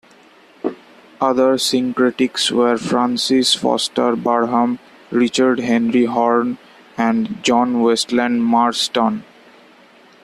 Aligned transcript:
Other 1.21 1.57
Syncretics 1.59 2.49
were 2.51 2.75
Francis 2.75 3.53
Foster 3.53 4.15
Barham, 4.15 4.79
Richard 5.11 5.59
Henry 5.59 6.05
Horne, 6.05 6.57
and 6.97 7.43
John 7.43 7.81
Westland 7.83 8.43
Marston. 8.43 9.23